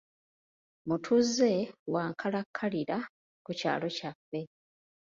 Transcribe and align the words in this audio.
Mutuuze 0.87 1.51
wa 1.93 2.03
nkalakkalira 2.11 2.97
ku 3.45 3.51
kyalo 3.59 3.87
kyaffe. 3.97 4.39